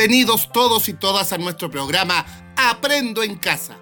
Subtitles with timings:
[0.00, 2.24] Bienvenidos todos y todas a nuestro programa
[2.56, 3.76] Aprendo en Casa.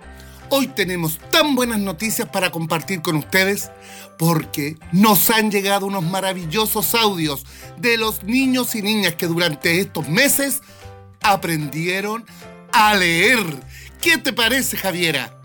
[0.51, 3.71] Hoy tenemos tan buenas noticias para compartir con ustedes
[4.19, 10.09] porque nos han llegado unos maravillosos audios de los niños y niñas que durante estos
[10.09, 10.61] meses
[11.23, 12.27] aprendieron
[12.73, 13.39] a leer.
[14.01, 15.38] ¿Qué te parece, Javiera?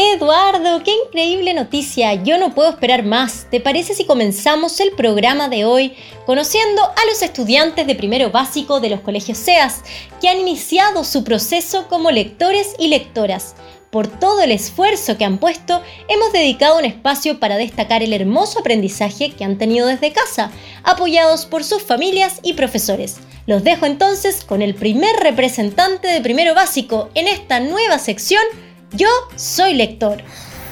[0.00, 2.14] Eduardo, qué increíble noticia.
[2.14, 3.48] Yo no puedo esperar más.
[3.50, 5.92] ¿Te parece si comenzamos el programa de hoy
[6.24, 9.82] conociendo a los estudiantes de primero básico de los colegios SEAS
[10.20, 13.56] que han iniciado su proceso como lectores y lectoras?
[13.90, 18.60] Por todo el esfuerzo que han puesto, hemos dedicado un espacio para destacar el hermoso
[18.60, 20.52] aprendizaje que han tenido desde casa,
[20.84, 23.16] apoyados por sus familias y profesores.
[23.46, 28.44] Los dejo entonces con el primer representante de primero básico en esta nueva sección
[28.92, 30.22] yo soy lector.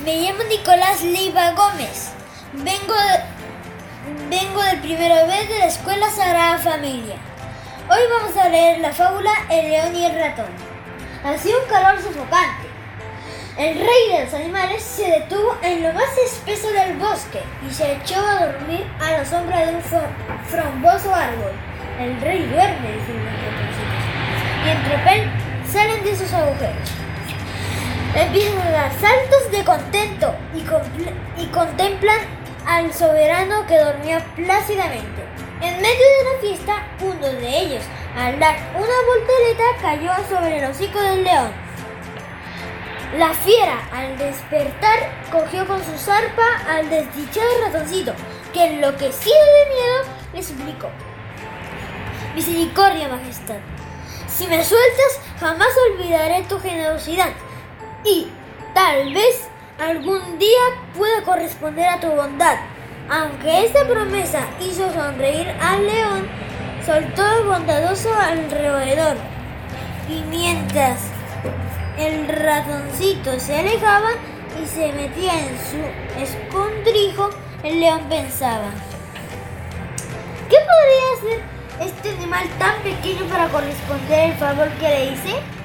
[0.04, 2.12] Me llamo Nicolás Leiva Gómez.
[2.54, 2.94] Vengo,
[4.30, 7.16] vengo del primero B de la Escuela Sagrada Familia.
[7.90, 10.46] Hoy vamos a leer la fábula El león y el ratón.
[11.24, 12.66] Hacía un calor sofocante.
[13.58, 17.92] El rey de los animales se detuvo en lo más espeso del bosque y se
[17.92, 21.52] echó a dormir a la sombra de un frondoso árbol.
[21.98, 25.30] El rey duerme, dicen los y entre tropel
[25.70, 27.05] salen de sus agujeros
[28.22, 30.60] empiezan a dar saltos de contento y,
[31.42, 32.18] y contemplan
[32.66, 35.24] al soberano que dormía plácidamente.
[35.60, 37.82] En medio de la fiesta, uno de ellos,
[38.16, 41.50] al dar una voltereta, cayó sobre el hocico del león.
[43.18, 48.12] La fiera, al despertar, cogió con su zarpa al desdichado ratoncito,
[48.52, 50.88] que enloquecido de miedo le suplicó.
[52.34, 53.60] Misericordia, Majestad.
[54.28, 57.30] Si me sueltas, jamás olvidaré tu generosidad
[58.06, 58.28] y
[58.74, 60.60] tal vez algún día
[60.96, 62.56] pueda corresponder a tu bondad.
[63.10, 66.28] Aunque esta promesa hizo sonreír al león,
[66.84, 69.16] soltó el bondadoso alrededor.
[70.08, 71.00] Y mientras
[71.98, 74.10] el ratoncito se alejaba
[74.62, 77.30] y se metía en su escondrijo,
[77.62, 78.70] el león pensaba,
[80.48, 85.55] ¿qué podría hacer este animal tan pequeño para corresponder el favor que le hice?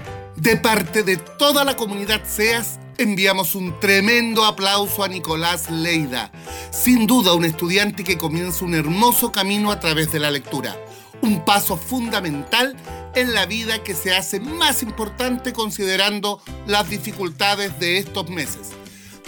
[0.42, 6.32] De parte de toda la comunidad SEAS, enviamos un tremendo aplauso a Nicolás Leida,
[6.72, 10.76] sin duda un estudiante que comienza un hermoso camino a través de la lectura,
[11.22, 12.76] un paso fundamental
[13.14, 18.72] en la vida que se hace más importante considerando las dificultades de estos meses.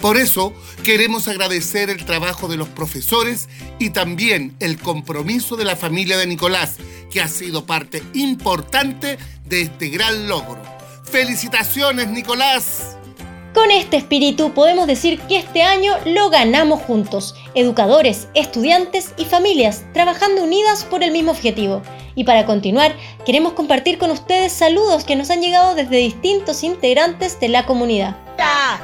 [0.00, 3.48] Por eso queremos agradecer el trabajo de los profesores
[3.78, 6.74] y también el compromiso de la familia de Nicolás,
[7.12, 10.73] que ha sido parte importante de este gran logro.
[11.14, 12.96] ¡Felicitaciones, Nicolás!
[13.54, 19.84] Con este espíritu podemos decir que este año lo ganamos juntos, educadores, estudiantes y familias,
[19.92, 21.82] trabajando unidas por el mismo objetivo.
[22.14, 22.94] Y para continuar,
[23.24, 28.16] queremos compartir con ustedes saludos que nos han llegado desde distintos integrantes de la comunidad.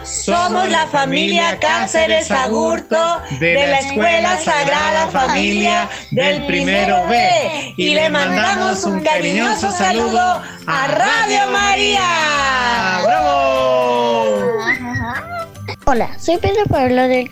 [0.05, 8.09] Somos la familia Cáceres Agurto de la Escuela Sagrada Familia del Primero B y le
[8.11, 13.01] mandamos un cariñoso saludo a Radio María.
[13.03, 13.60] ¡Bravo!
[15.93, 17.29] Hola, soy Pedro Pablo del,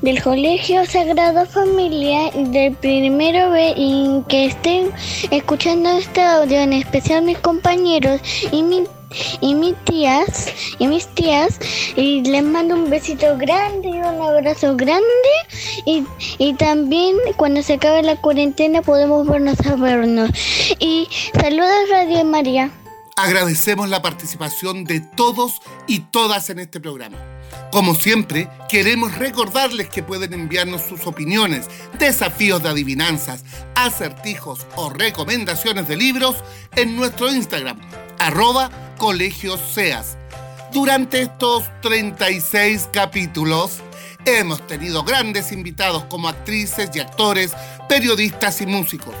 [0.00, 4.90] del Colegio Sagrada Familia del Primero B y que estén
[5.30, 8.84] escuchando este audio, en especial mis compañeros y mi
[9.42, 10.46] y mis tías
[10.78, 11.60] y mis tías
[11.94, 15.04] y les mando un besito grande y un abrazo grande
[15.84, 16.02] y,
[16.38, 20.30] y también cuando se acabe la cuarentena podemos vernos a vernos.
[20.78, 22.70] Y saludos Radio María.
[23.16, 27.18] Agradecemos la participación de todos y todas en este programa
[27.70, 31.68] como siempre, queremos recordarles que pueden enviarnos sus opiniones,
[31.98, 33.44] desafíos de adivinanzas,
[33.74, 36.36] acertijos o recomendaciones de libros
[36.74, 37.78] en nuestro Instagram,
[38.18, 40.16] arroba colegios seas.
[40.72, 43.78] Durante estos 36 capítulos
[44.24, 47.52] hemos tenido grandes invitados como actrices y actores,
[47.88, 49.14] periodistas y músicos,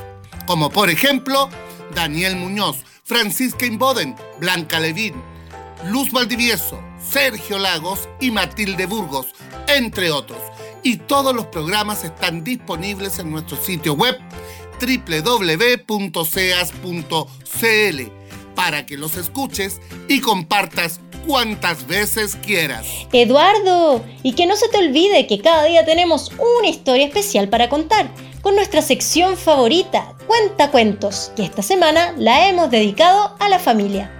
[0.46, 1.48] como por ejemplo
[1.94, 5.14] Daniel Muñoz, Francisca Inboden, Blanca Levín,
[5.86, 6.80] Luz Valdivieso,
[7.10, 9.26] Sergio Lagos y Matilde Burgos,
[9.66, 10.38] entre otros.
[10.82, 14.18] Y todos los programas están disponibles en nuestro sitio web
[14.80, 15.90] www.seas.cl
[18.54, 22.86] para que los escuches y compartas cuantas veces quieras.
[23.12, 27.68] Eduardo, y que no se te olvide que cada día tenemos una historia especial para
[27.68, 28.08] contar
[28.40, 34.19] con nuestra sección favorita, Cuenta Cuentos, que esta semana la hemos dedicado a la familia.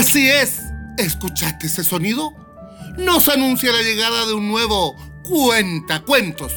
[0.00, 0.60] Así es.
[0.96, 2.34] ¿Escuchaste ese sonido?
[2.96, 6.52] nos anuncia la llegada de un nuevo cuentacuentos.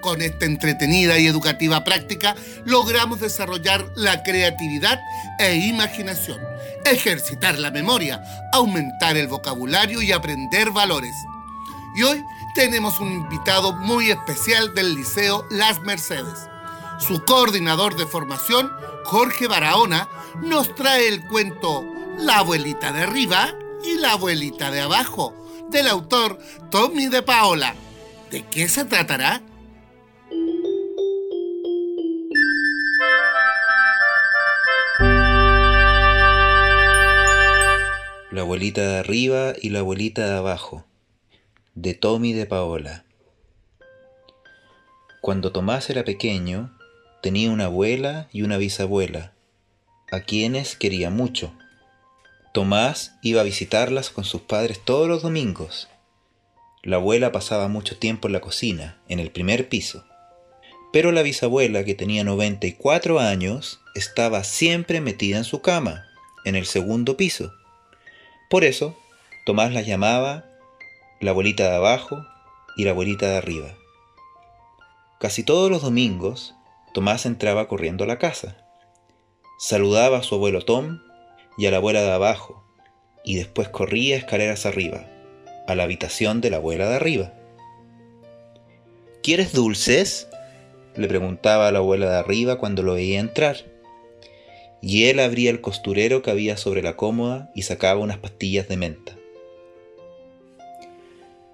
[0.00, 4.98] Con esta entretenida y educativa práctica logramos desarrollar la creatividad
[5.38, 6.40] e imaginación,
[6.86, 8.22] ejercitar la memoria,
[8.54, 11.14] aumentar el vocabulario y aprender valores.
[11.94, 12.24] Y hoy
[12.54, 16.38] tenemos un invitado muy especial del Liceo Las Mercedes.
[17.00, 18.70] Su coordinador de formación,
[19.04, 20.08] Jorge Barahona,
[20.40, 23.54] nos trae el cuento La abuelita de arriba
[23.84, 25.32] y la abuelita de abajo,
[25.70, 26.38] del autor
[26.68, 27.76] Tommy de Paola.
[28.32, 29.40] ¿De qué se tratará?
[38.32, 40.84] La abuelita de arriba y la abuelita de abajo,
[41.76, 43.04] de Tommy de Paola.
[45.20, 46.76] Cuando Tomás era pequeño,
[47.22, 49.34] tenía una abuela y una bisabuela,
[50.10, 51.52] a quienes quería mucho.
[52.58, 55.88] Tomás iba a visitarlas con sus padres todos los domingos.
[56.82, 60.04] La abuela pasaba mucho tiempo en la cocina, en el primer piso.
[60.92, 66.06] Pero la bisabuela, que tenía 94 años, estaba siempre metida en su cama,
[66.44, 67.52] en el segundo piso.
[68.50, 68.98] Por eso,
[69.46, 70.44] Tomás las llamaba
[71.20, 72.26] la abuelita de abajo
[72.76, 73.68] y la abuelita de arriba.
[75.20, 76.56] Casi todos los domingos,
[76.92, 78.56] Tomás entraba corriendo a la casa.
[79.60, 80.98] Saludaba a su abuelo Tom
[81.58, 82.64] y a la abuela de abajo,
[83.24, 85.04] y después corría escaleras arriba,
[85.66, 87.34] a la habitación de la abuela de arriba.
[89.22, 90.28] ¿Quieres dulces?
[90.96, 93.56] le preguntaba a la abuela de arriba cuando lo veía entrar.
[94.80, 98.76] Y él abría el costurero que había sobre la cómoda y sacaba unas pastillas de
[98.76, 99.16] menta.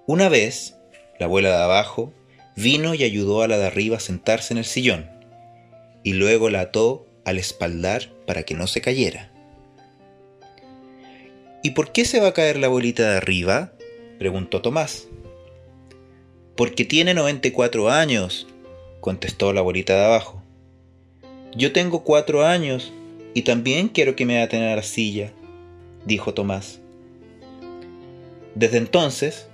[0.07, 0.77] Una vez,
[1.19, 2.13] la abuela de abajo
[2.55, 5.09] vino y ayudó a la de arriba a sentarse en el sillón,
[6.03, 9.34] y luego la ató al espaldar para que no se cayera.
[11.65, 13.73] ¿Y por qué se va a caer la abuelita de arriba?
[14.19, 15.07] preguntó Tomás.
[16.55, 18.45] Porque tiene 94 años,
[19.01, 20.43] contestó la abuelita de abajo.
[21.55, 22.93] Yo tengo cuatro años
[23.33, 25.33] y también quiero que me aten a la silla,
[26.05, 26.81] dijo Tomás.
[28.53, 29.47] Desde entonces,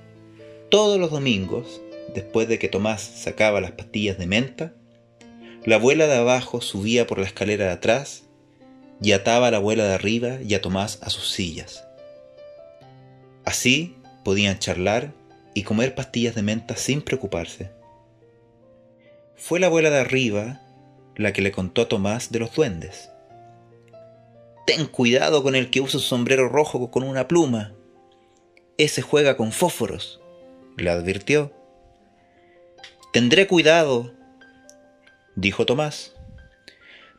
[0.68, 1.80] todos los domingos,
[2.14, 4.74] después de que Tomás sacaba las pastillas de menta,
[5.64, 8.24] la abuela de abajo subía por la escalera de atrás
[9.02, 11.86] y ataba a la abuela de arriba y a Tomás a sus sillas.
[13.46, 15.14] Así podían charlar
[15.54, 17.72] y comer pastillas de menta sin preocuparse.
[19.36, 20.62] Fue la abuela de arriba
[21.16, 23.10] la que le contó a Tomás de los duendes.
[24.66, 27.74] Ten cuidado con el que usa un sombrero rojo con una pluma.
[28.78, 30.22] Ese juega con fósforos,
[30.78, 31.52] le advirtió.
[33.12, 34.14] Tendré cuidado,
[35.36, 36.14] dijo Tomás.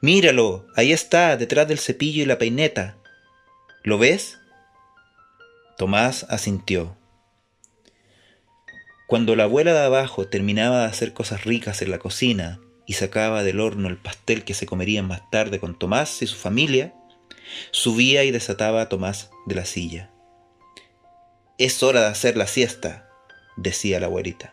[0.00, 2.96] Míralo, ahí está, detrás del cepillo y la peineta.
[3.84, 4.38] ¿Lo ves?
[5.78, 6.96] Tomás asintió.
[9.06, 13.42] Cuando la abuela de abajo terminaba de hacer cosas ricas en la cocina y sacaba
[13.42, 16.94] del horno el pastel que se comerían más tarde con Tomás y su familia,
[17.70, 20.10] subía y desataba a Tomás de la silla.
[21.58, 23.08] Es hora de hacer la siesta,
[23.56, 24.52] decía la abuelita.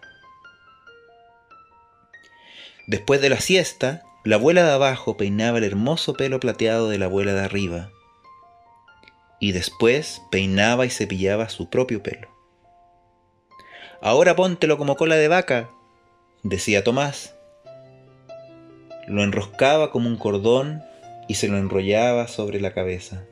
[2.87, 7.05] Después de la siesta, la abuela de abajo peinaba el hermoso pelo plateado de la
[7.05, 7.91] abuela de arriba
[9.39, 12.27] y después peinaba y cepillaba su propio pelo.
[14.01, 15.69] Ahora póntelo como cola de vaca,
[16.43, 17.35] decía Tomás.
[19.07, 20.83] Lo enroscaba como un cordón
[21.27, 23.23] y se lo enrollaba sobre la cabeza.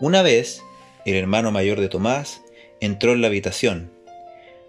[0.00, 0.62] Una vez,
[1.04, 2.42] el hermano mayor de Tomás
[2.80, 3.90] entró en la habitación,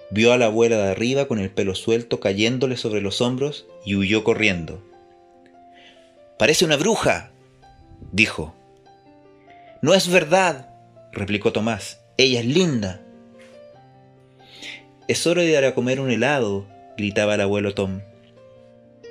[0.09, 3.95] vio a la abuela de arriba con el pelo suelto cayéndole sobre los hombros y
[3.95, 4.83] huyó corriendo.
[6.37, 7.31] Parece una bruja,
[8.11, 8.53] dijo.
[9.83, 10.69] No es verdad,
[11.11, 11.99] replicó Tomás.
[12.15, 13.01] Ella es linda.
[15.09, 17.99] Es hora de dar a comer un helado, gritaba el abuelo Tom.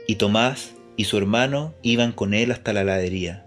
[0.09, 3.45] Y Tomás y su hermano iban con él hasta la heladería.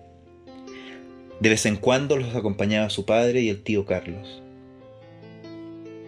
[1.40, 4.44] De vez en cuando los acompañaba su padre y el tío Carlos.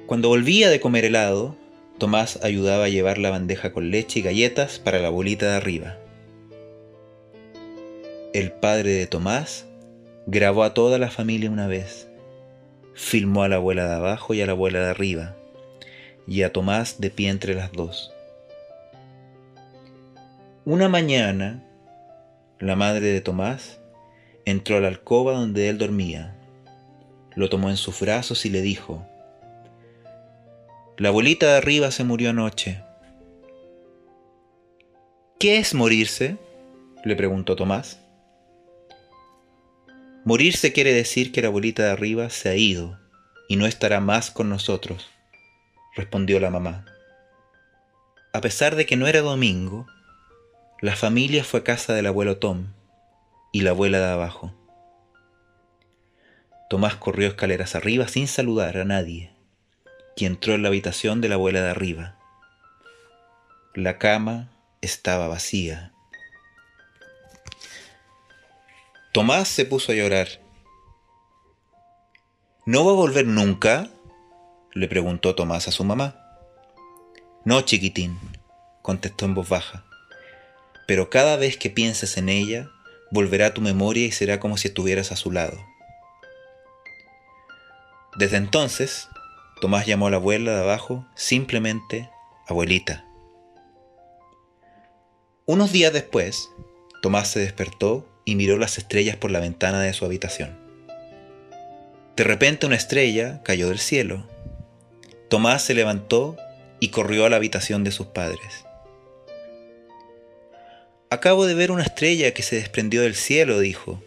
[0.06, 1.56] Cuando volvía de comer helado,
[1.98, 5.98] Tomás ayudaba a llevar la bandeja con leche y galletas para la bolita de arriba.
[8.36, 9.66] El padre de Tomás
[10.29, 12.10] Grabó a toda la familia una vez.
[12.93, 15.38] Filmó a la abuela de abajo y a la abuela de arriba,
[16.27, 18.12] y a Tomás de pie entre las dos.
[20.65, 21.63] Una mañana,
[22.60, 23.79] la madre de Tomás
[24.43, 26.36] entró a la alcoba donde él dormía,
[27.34, 29.07] lo tomó en sus brazos y le dijo,
[30.98, 32.84] La abuelita de arriba se murió anoche.
[35.39, 36.36] ¿Qué es morirse?
[37.05, 38.01] le preguntó Tomás.
[40.27, 43.00] Morirse quiere decir que la abuelita de arriba se ha ido,
[43.48, 45.07] y no estará más con nosotros,
[45.96, 46.84] respondió la mamá.
[48.34, 49.88] A pesar de que no era domingo,
[50.81, 52.74] la familia fue a casa del abuelo Tom
[53.53, 54.53] y la abuela de abajo.
[56.69, 59.31] Tomás corrió escaleras arriba sin saludar a nadie
[60.17, 62.17] y entró en la habitación de la abuela de arriba.
[63.75, 64.50] La cama
[64.81, 65.93] estaba vacía.
[69.14, 70.28] Tomás se puso a llorar.
[72.66, 73.90] ¿No va a volver nunca?
[74.74, 76.16] le preguntó Tomás a su mamá.
[77.46, 78.20] No, chiquitín,
[78.82, 79.86] contestó en voz baja.
[80.86, 82.70] Pero cada vez que pienses en ella,
[83.10, 85.58] volverá a tu memoria y será como si estuvieras a su lado.
[88.18, 89.08] Desde entonces,
[89.62, 92.10] Tomás llamó a la abuela de abajo simplemente
[92.48, 93.06] abuelita.
[95.46, 96.50] Unos días después,
[97.02, 100.50] Tomás se despertó y miró las estrellas por la ventana de su habitación.
[102.17, 104.27] De repente una estrella cayó del cielo.
[105.29, 106.36] Tomás se levantó
[106.81, 108.65] y corrió a la habitación de sus padres.
[111.10, 114.03] Acabo de ver una estrella que se desprendió del cielo, dijo.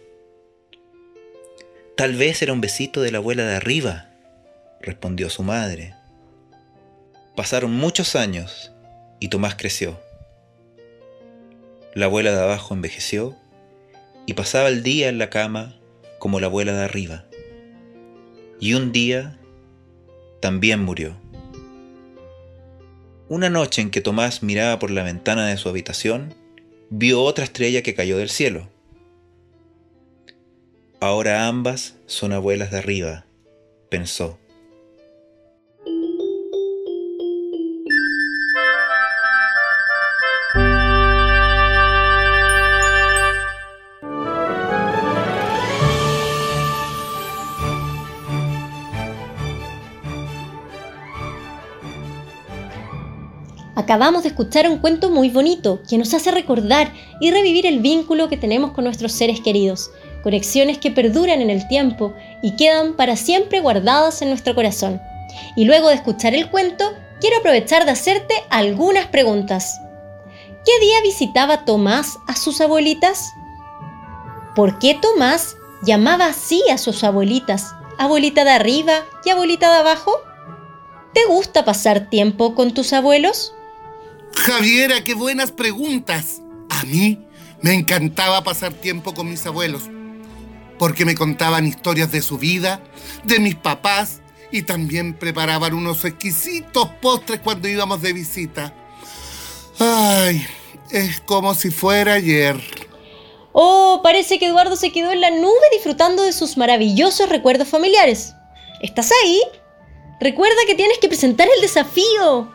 [1.97, 4.11] Tal vez era un besito de la abuela de arriba,
[4.81, 5.95] respondió su madre.
[7.35, 8.71] Pasaron muchos años
[9.19, 9.99] y Tomás creció.
[11.95, 13.40] La abuela de abajo envejeció
[14.31, 15.75] y pasaba el día en la cama
[16.17, 17.25] como la abuela de arriba.
[18.61, 19.37] Y un día
[20.39, 21.17] también murió.
[23.27, 26.33] Una noche en que Tomás miraba por la ventana de su habitación,
[26.89, 28.69] vio otra estrella que cayó del cielo.
[31.01, 33.25] Ahora ambas son abuelas de arriba,
[33.89, 34.39] pensó.
[53.91, 58.29] Acabamos de escuchar un cuento muy bonito que nos hace recordar y revivir el vínculo
[58.29, 59.91] que tenemos con nuestros seres queridos,
[60.23, 65.01] conexiones que perduran en el tiempo y quedan para siempre guardadas en nuestro corazón.
[65.57, 69.81] Y luego de escuchar el cuento, quiero aprovechar de hacerte algunas preguntas.
[70.65, 73.33] ¿Qué día visitaba Tomás a sus abuelitas?
[74.55, 78.93] ¿Por qué Tomás llamaba así a sus abuelitas, abuelita de arriba
[79.25, 80.13] y abuelita de abajo?
[81.13, 83.53] ¿Te gusta pasar tiempo con tus abuelos?
[84.35, 86.41] Javiera, qué buenas preguntas.
[86.69, 87.19] A mí
[87.61, 89.83] me encantaba pasar tiempo con mis abuelos,
[90.79, 92.81] porque me contaban historias de su vida,
[93.23, 94.21] de mis papás,
[94.51, 98.73] y también preparaban unos exquisitos postres cuando íbamos de visita.
[99.79, 100.45] Ay,
[100.91, 102.59] es como si fuera ayer.
[103.53, 108.33] Oh, parece que Eduardo se quedó en la nube disfrutando de sus maravillosos recuerdos familiares.
[108.81, 109.41] ¿Estás ahí?
[110.19, 112.51] Recuerda que tienes que presentar el desafío.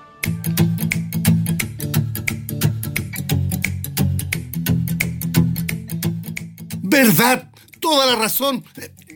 [6.96, 7.50] ¿Verdad?
[7.78, 8.64] Toda la razón.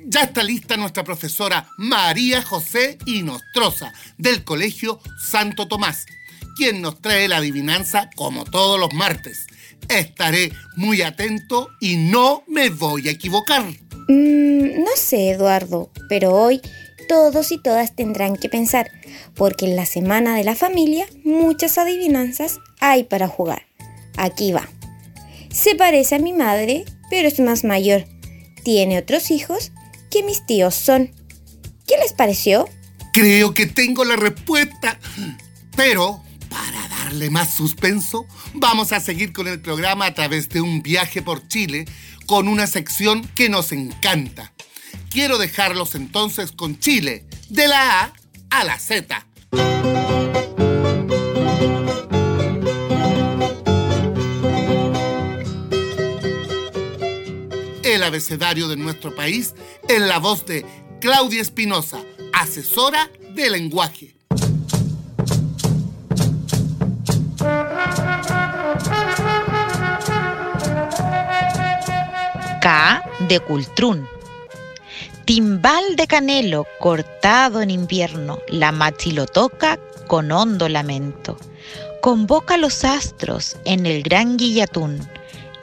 [0.05, 6.05] Ya está lista nuestra profesora María José Inostroza del Colegio Santo Tomás,
[6.59, 9.47] quien nos trae la adivinanza como todos los martes.
[9.89, 13.65] Estaré muy atento y no me voy a equivocar.
[14.09, 16.61] Mm, no sé, Eduardo, pero hoy
[17.09, 18.91] todos y todas tendrán que pensar,
[19.35, 23.63] porque en la Semana de la Familia muchas adivinanzas hay para jugar.
[24.19, 24.69] Aquí va.
[25.51, 28.07] Se parece a mi madre pero es más mayor.
[28.65, 29.73] Tiene otros hijos
[30.11, 31.13] que mis tíos son.
[31.87, 32.69] ¿Qué les pareció?
[33.13, 34.99] Creo que tengo la respuesta.
[35.77, 40.83] Pero, para darle más suspenso, vamos a seguir con el programa a través de un
[40.83, 41.85] viaje por Chile
[42.27, 44.53] con una sección que nos encanta.
[45.11, 48.13] Quiero dejarlos entonces con Chile, de la A
[48.51, 49.27] a la Z.
[58.11, 59.55] abecedario de nuestro país
[59.89, 60.67] en la voz de
[61.01, 62.01] Claudia Espinosa,
[62.33, 64.17] asesora de lenguaje.
[72.61, 74.09] K de Cultrún.
[75.25, 78.73] Timbal de canelo cortado en invierno, la
[79.13, 81.39] lo toca con hondo lamento.
[82.03, 85.09] Convoca los astros en el gran guillatún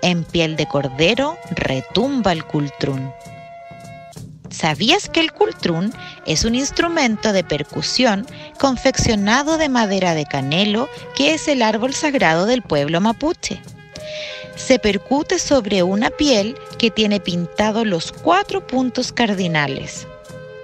[0.01, 3.11] en piel de cordero retumba el cultrún.
[4.49, 5.93] ¿Sabías que el cultrún
[6.25, 8.25] es un instrumento de percusión
[8.59, 13.61] confeccionado de madera de canelo, que es el árbol sagrado del pueblo mapuche?
[14.55, 20.07] Se percute sobre una piel que tiene pintados los cuatro puntos cardinales.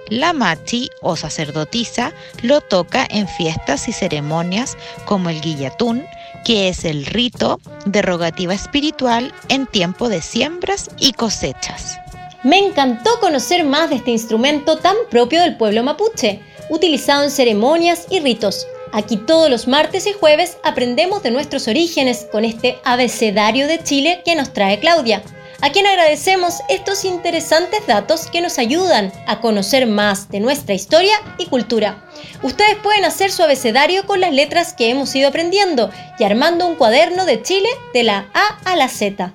[0.08, 2.12] La machi o sacerdotisa
[2.42, 4.76] lo toca en fiestas y ceremonias
[5.06, 6.04] como el guillatún,
[6.44, 11.98] que es el rito de rogativa espiritual en tiempo de siembras y cosechas.
[12.42, 18.06] Me encantó conocer más de este instrumento tan propio del pueblo mapuche, utilizado en ceremonias
[18.10, 18.66] y ritos.
[18.92, 24.22] Aquí todos los martes y jueves aprendemos de nuestros orígenes con este abecedario de Chile
[24.24, 25.22] que nos trae Claudia,
[25.60, 31.14] a quien agradecemos estos interesantes datos que nos ayudan a conocer más de nuestra historia
[31.38, 32.04] y cultura.
[32.42, 36.76] Ustedes pueden hacer su abecedario con las letras que hemos ido aprendiendo y armando un
[36.76, 39.32] cuaderno de Chile de la A a la Z.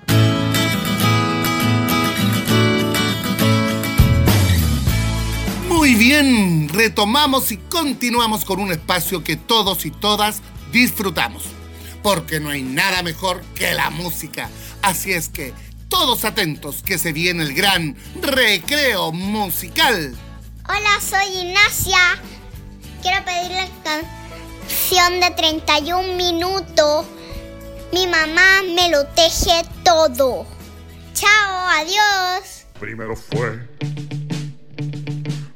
[5.70, 10.42] Muy bien, retomamos y continuamos con un espacio que todos y todas
[10.74, 11.44] disfrutamos,
[12.04, 14.50] porque no hay nada mejor que la música.
[14.82, 15.54] Así es que
[15.90, 20.16] todos atentos que se viene el gran recreo musical.
[20.68, 21.98] Hola, soy Ignacia.
[23.02, 27.06] Quiero pedir la canción de 31 minutos.
[27.92, 30.46] Mi mamá me lo teje todo.
[31.14, 32.66] Chao, adiós.
[32.80, 33.68] Primero fue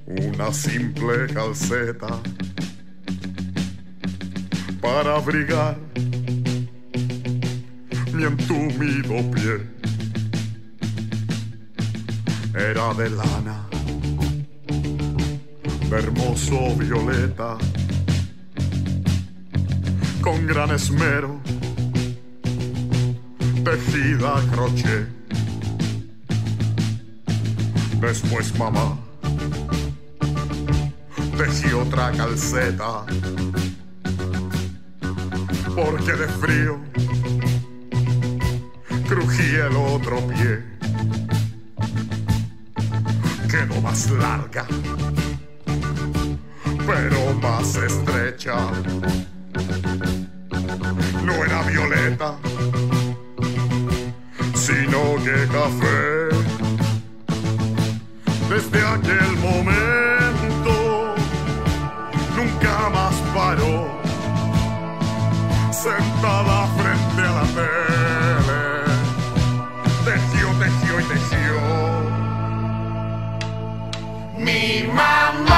[0.07, 2.19] una simple calceta
[4.81, 5.77] para abrigar
[8.11, 9.73] mi entumido pie.
[12.55, 13.67] Era de lana,
[15.89, 17.57] de hermoso violeta,
[20.22, 21.41] con gran esmero,
[23.63, 25.07] tejida a crochet.
[28.00, 28.98] Después mamá
[31.38, 33.05] tejí otra calceta.
[35.75, 36.79] Porque de frío
[39.07, 40.73] crujía el otro pie.
[43.83, 44.65] Más larga,
[46.87, 48.55] pero más estrecha.
[51.25, 52.37] No era violeta,
[54.55, 56.29] sino que café.
[58.50, 61.15] Desde aquel momento
[62.37, 64.01] nunca más paró,
[65.72, 68.62] sentada frente a la tele,
[74.94, 75.52] Mi mamá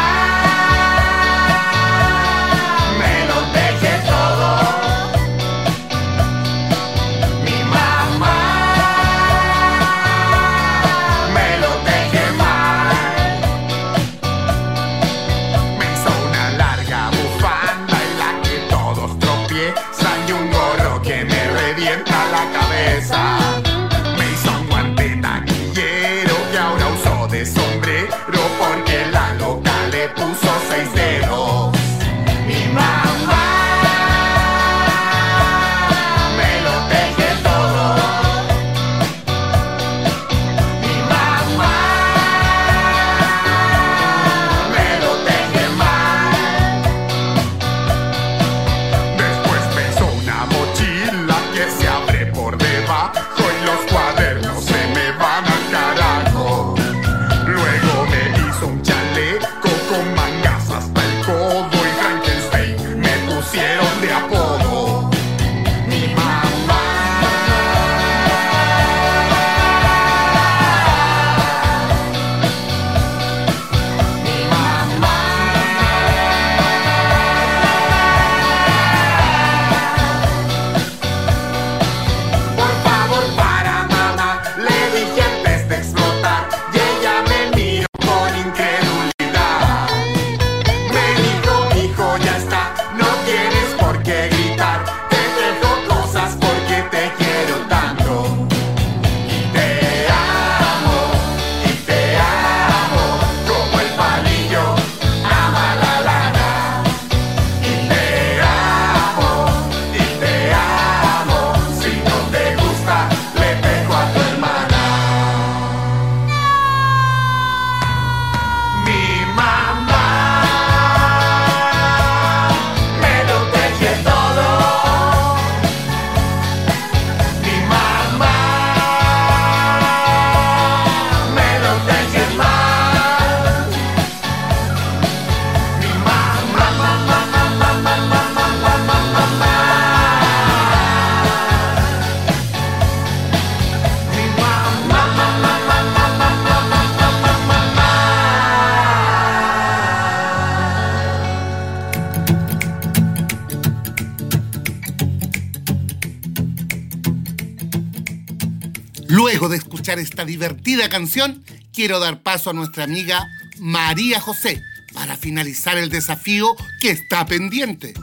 [159.35, 163.27] De escuchar esta divertida canción, quiero dar paso a nuestra amiga
[163.59, 167.93] María José para finalizar el desafío que está pendiente.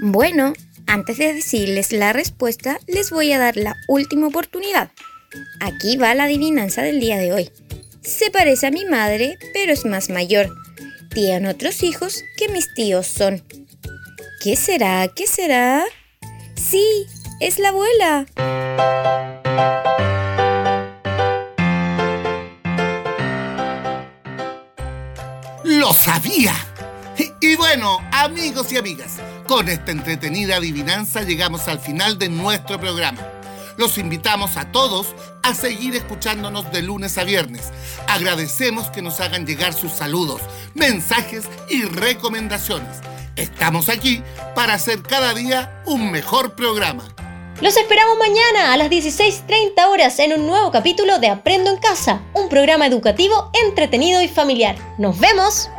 [0.00, 0.52] Bueno,
[0.86, 4.92] antes de decirles la respuesta, les voy a dar la última oportunidad.
[5.60, 7.50] Aquí va la adivinanza del día de hoy.
[8.02, 10.54] Se parece a mi madre, pero es más mayor.
[11.12, 13.42] Tiene otros hijos que mis tíos son.
[14.42, 15.08] ¿Qué será?
[15.08, 15.84] ¿Qué será?
[16.54, 17.06] Sí,
[17.40, 18.26] es la abuela.
[25.82, 26.54] ¡Lo sabía!
[27.40, 29.16] Y bueno, amigos y amigas,
[29.48, 33.18] con esta entretenida adivinanza llegamos al final de nuestro programa.
[33.76, 35.08] Los invitamos a todos
[35.42, 37.72] a seguir escuchándonos de lunes a viernes.
[38.06, 40.40] Agradecemos que nos hagan llegar sus saludos,
[40.74, 42.98] mensajes y recomendaciones.
[43.34, 44.22] Estamos aquí
[44.54, 47.12] para hacer cada día un mejor programa.
[47.62, 52.20] Los esperamos mañana a las 16.30 horas en un nuevo capítulo de Aprendo en Casa,
[52.34, 54.74] un programa educativo entretenido y familiar.
[54.98, 55.70] ¡Nos vemos!